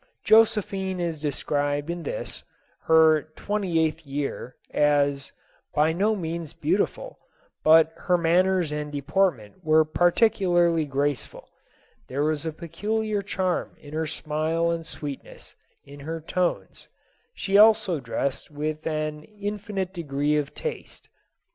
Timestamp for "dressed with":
17.99-18.87